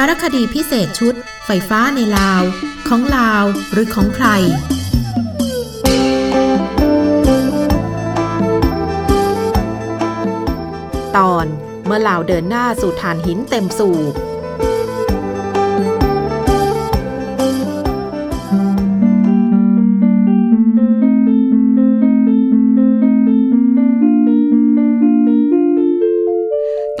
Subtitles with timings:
[0.00, 1.14] ารคดีพิเศษชุด
[1.46, 2.42] ไฟฟ้าในลาว
[2.88, 4.28] ของลาวหรือของใคร
[11.16, 11.46] ตอน
[11.84, 14.14] เมื่อลาวเดินหน้าสู่ฐานหินเต็มสูบ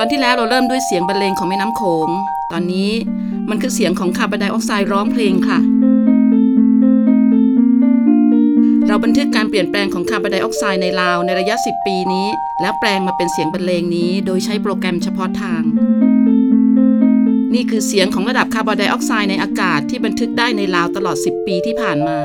[0.00, 2.08] อนที่แล้วเราเริ่มด้วยเสียงบรรเลงของแม่น้ำโขง
[2.52, 2.90] ตอนนี้
[3.50, 5.58] มันคือเสียงของคาร์บอนไดออกไซด์ร้องเพลงค่ะ
[8.86, 12.26] เราบันทึกการเปลี่ยนแปลงของคาร์บอนไดออกไซด์ในลาวในระยะ 10 ปีนี้
[12.60, 15.62] แล้วแปลงมาเป็นเสียงบรรเลงนี้ โดยใช้โปรแกรมเฉพาะทาง
[17.54, 22.18] นี่คือเสียงของระดับคาร์บอนไดออกไซด์ในอากาศที่บันทึกได้ในลาวตลอด 10 ปีที่ผ่านมา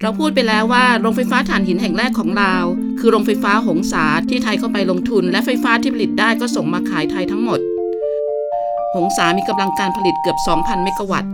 [0.00, 2.64] เราพูดไปแล้วว่าโรงไฟฟ้าถ่านหินแห่งแรกของลาว
[2.98, 7.60] คือโรงไฟฟ้าหงสาที่ไทยเข้าไปลงทุน และไฟฟ้าที่ผลิตได้ก็ส่งมาขายไทยทั้งหมด
[8.94, 11.32] หงสามีกำลังการผลิตเกือบ 2,000 เมกะวัตต์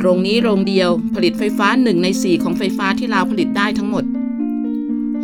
[0.00, 4.04] โรงนี้โรงเดียวผลิตไฟฟ้า 1 ใน 4 ของไฟฟ้าที่ลาวผลิตได้ทั้งหมด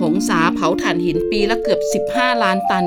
[0.01, 2.87] หงสาเผาถ่านหินปีละเกือบ 15 ล้านตัน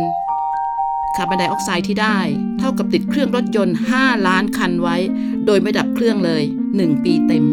[1.15, 2.19] คาร์บอนไดออกไซด์ที่ได้
[2.59, 4.97] เท่ากับติดเครื่องรถยนต์ 5 ล้านคันไว้
[5.45, 6.43] โดยไม่ดับเครื่องเลย
[6.73, 7.43] 1 ปีเต็ม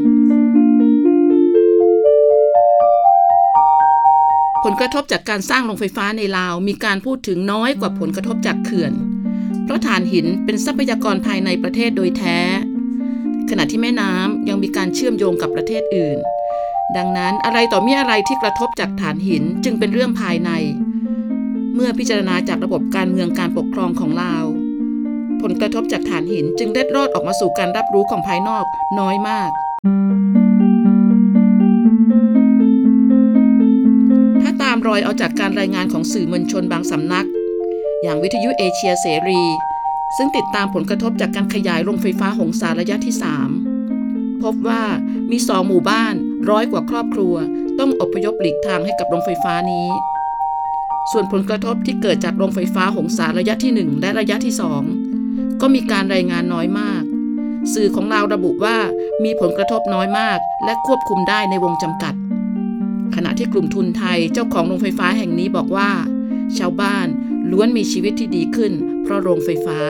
[4.65, 8.95] ผลกระทบจากการสร้างโรงไฟฟ้าในลาวมีการพูดถึงน้อยกว่าผลกระทบจากเขื่อน
[9.65, 12.39] เพราะถ่านหินเป็นทรัพยากรภายในประเทศโดยแท้
[13.51, 16.19] ขณะที่แม่น้ำยังมีการเชื่อมโยงกับประเทศอื่น
[16.97, 20.51] ดังนั้นอะไรต่อมีอะไรที่กระทบจากถ่านหินจึงเป็นเรื่องภายใน
[21.75, 24.47] เมื่อพิจารณาจากระบบการเมืองการปกครองของลาว
[25.43, 28.65] ผลกระทบจากถ่านหินจึงเล็ดรอดออกมาสู่การรับรู้ของภายนอก
[28.99, 29.51] น้อยมาก
[34.43, 37.27] ถ้าตามรอยเอาจากการรายงานของสื่อมวลชนบางสำนัก
[38.03, 39.43] อย่างวิทยุเอเชียเสรี
[40.17, 43.15] ซึ่งติดตามผลกระทบจากการขยายโรงไฟฟ้าหงสาระยะที่
[43.79, 44.83] 3 พบว่า
[45.31, 46.15] มีสองหมู่บ้าน
[46.51, 47.35] ร้อยกว่าครอบครัว
[47.79, 49.89] ต้องอพยพหลีกทางให้กับโรงไฟฟ้านี้
[51.11, 54.55] ส่วนผลกระทบที่เกิดจากโรงไฟฟ้าหงสาระยะที่ 1 และระยะที่
[55.09, 57.03] 2 ก็มีการรายงานน้อยมาก
[57.75, 58.77] สื่อของเราระบุว่า
[59.25, 62.15] มีผลกระทบน้อยมาก และควบคุมได้ในวงจำกัด
[63.15, 65.91] ขณะที่กลุ่มทุนไทยเจ้าของโรงไฟฟ้าแห่งนี้บอกว่า
[66.59, 67.07] ชาวบ้าน
[67.53, 69.81] ล้วนมีชีวิตที่ดีขึ้น เพราะโรงไฟฟ้า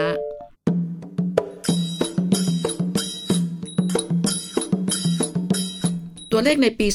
[6.30, 6.86] ตัวเลขในปี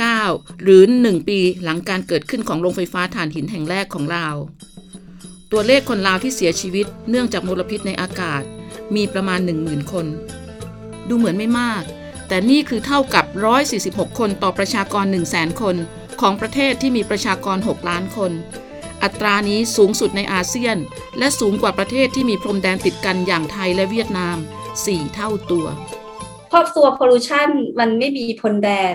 [0.00, 4.36] 2559 หรือ 1 ปีหลังการเกิดขึ้นของโรงไฟฟ้าถ่านหินแห่งแรกของลาว
[5.52, 8.42] ตัวเลขคนลาวที่เสียชีวิตเนื่องจากมลพิษในอากาศ
[8.94, 10.06] มีประมาณ 10,000 คน
[11.08, 11.82] ดูเหมือนไม่มาก
[12.28, 13.24] แต่นี่คือเท่ากับ
[13.72, 15.76] 146 คนต่อประชากร 100,000 คน
[16.20, 18.32] ของประเทศที่มีประชากร 6 ล้านคน
[19.02, 20.76] อัตรานี้สูงสุดในอาเซียน
[21.18, 24.36] และสูงกว่าประเทศที่มีพรมแดนติดกันอย่างไทยและเวียดนาม
[24.76, 25.66] 4 เท่าตัว
[26.52, 27.48] ครอบครัวพอลูชัน
[27.80, 28.94] มันไม่มีพรมแดน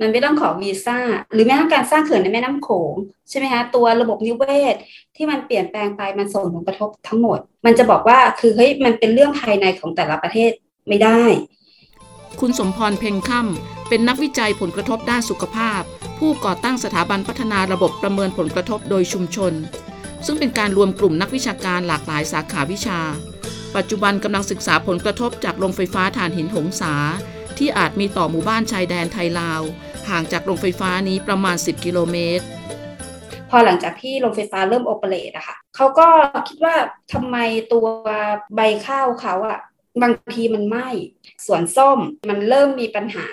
[0.00, 0.98] มันไม่ต้องขอวีซ่า
[1.32, 2.94] หรือแม้กระทั่งการสร้างเขื่อนในแม่น้ำโขง
[3.28, 4.74] ใช่ไหมคะตัวระบบนิเวศ
[5.16, 10.50] ที่มันเปลี่ยนแปลงไปมันส่งผลกระทบทั้งหมด มันจะบอกว่าคือเฮ้ยมันเป็นเรื่องภายในของแต่ละประเทศ
[10.88, 11.22] ไม่ได้
[12.40, 15.82] คุณสมพรเพ็งค่ำเป็นนักวิจัยผลกระทบด้านสุขภาพ
[16.18, 19.52] ผู้ก่อตั้งสถาบันพัฒนาระบบประเมินผลกระทบโดยชุมชน
[20.26, 23.00] ซึ่งเป็นการรวมกลุ่มนักวิชาการหลากหลายสาขาวิชา
[23.76, 26.94] ปัจจุบันกำลังศึกษาผลกระทบจากโรงไฟฟ้าถ่านหินหงสา
[27.58, 29.62] ที่อาจมีต่อหมู่บ้านชายแดนไทยลาว
[30.08, 32.44] ห่างจากโรงไฟฟ้านี้ประมาณ 10 กิโลเมตร
[33.50, 36.08] พอหลังจากที่โรงไฟฟ้าเริ่มโอเปเรตอะค่ะเขาก็
[36.48, 36.74] คิดว่า
[37.12, 37.36] ทำไม
[37.72, 37.86] ตัว
[38.56, 39.60] ใบข้าวเขาอะ
[40.02, 40.88] บางทีมันไหม้
[41.46, 43.28] สวนส้มมันเริ่มมีปัญหา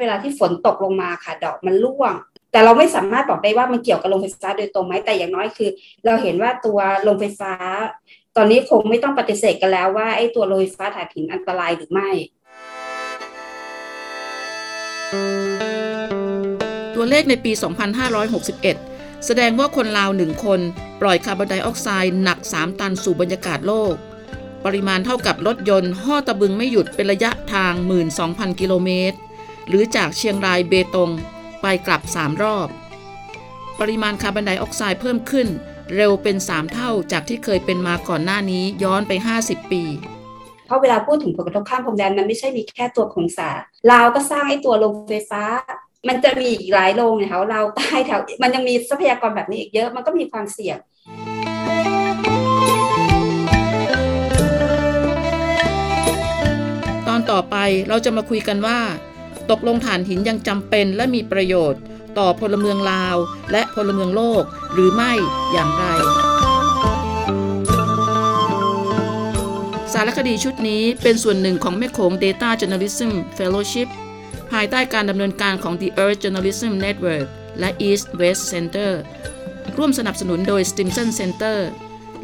[0.00, 2.14] เวลาที่ฝนตกลงมาค่ะ ดอกมันร่วง
[2.52, 5.70] แต่เราไม่สามารถบอกได้ว่ามันเกี่ยวกับโรงไฟฟ้าโดยตรงไหมแต่อย่างน้อยคือ
[6.04, 7.52] เราเห็นว่าตัวโรงไฟฟ้า
[8.36, 12.10] ตอนนี้คงไม่ต้องปฏิเสธกันแล้วว่าไอ้ตัวโรงไฟฟ้าถ่านหินอันตรายหรือไม่
[16.94, 17.52] ตัวเลขในปี
[18.38, 20.60] 2561 แสดงว่าคนลาวหนึ่งคน
[21.00, 23.94] ปล่อยคาร์บอนไดออกไซด์หนัก 3 ตันสู่บรรยากาศโลก
[24.64, 27.72] ปริมาณเท่ากับรถยนต์ห่อตะบึงไม่หยุดเป็นระยะทาง
[28.16, 29.16] 12,000 กิโลเมตร
[29.68, 31.10] หรือจากเชียงรายเบตง
[31.62, 32.68] ไปกลับ 3 รอบ
[33.80, 35.48] ปริมาณคาร์บอนไดออกไซด์เพิ่มขึ้น
[35.94, 39.12] เร็วเป็น 3 เท่าจากที่เคยเป็นมาก่อนหน้านี้ย้อนไป
[39.42, 39.82] 50 ปี
[40.66, 43.50] เพราะเวลาพูดถึงผลกระทบข้ามพรมแดนมันไม่ใช่มีแค่ตัวของสา
[43.90, 45.42] ลาวก็สร้างไอ้ตัวโรงไฟฟ้า
[46.08, 50.78] มันจะมีอีกหลายโรงในแถวเราวใต้แถวมันยังมีทรัพยากรแบบนี้อีกเยอะมันก็มีความเสี่ยง
[57.08, 57.56] ตอนต่อไป
[57.88, 58.78] เราจะมาคุยกันว่า
[59.50, 61.80] ตกลงถ่านหินยังจำเป็นและมีประโยชน์
[62.18, 63.16] ต่อพลเมืองลาว
[63.52, 64.42] และพลเมืองโลก
[64.72, 65.12] หรือไม่
[65.52, 65.84] อย่างไร
[69.92, 73.88] สารคดีชุดนี้เป็นส่วนหนึ่งของแม่โขง Data Journalism Fellowship
[74.50, 77.26] ภายใต้การดำเนินการของ The Earth Journalism Network
[77.58, 78.90] และ East West Center
[79.76, 81.58] ร่วมสนับสนุนโดย Stimson Center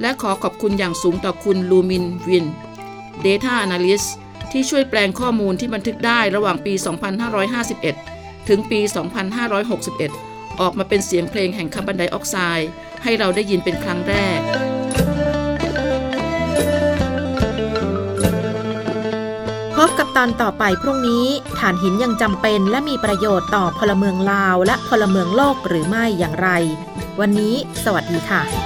[0.00, 2.46] และขอขอบคุณอย่างสูงต่อคุณลูมินวิน
[3.26, 4.08] Data Analyst
[4.54, 6.74] ที่ช่วยแปลงข้อมูลที่บันทึกได้ระหว่างปี
[7.60, 8.80] 2551 ถึงปี
[9.70, 12.68] 2561 ออกมาเป็นเสียงเพลงแห่งคาร์บอนไดออกไซด์
[13.02, 14.40] ให้เราได้ยินเป็นครั้งแรก
[19.76, 21.26] พบกับตอนต่อไปพรุ่งนี้
[21.58, 26.48] ถ่านหินยังจำเป็นและมีประโยชน์ต่อพลเมืองลาวและพลเมืองโลกหรือไม่อย่างไร
[27.20, 27.54] วันนี้
[27.84, 28.63] สวัสดีค่ะ